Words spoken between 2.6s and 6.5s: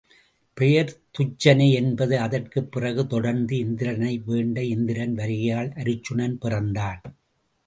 பிறகு தொடர்ந்து இந்திரனை வேண்ட இந்திரன் வருகையால் அருச்சுனன்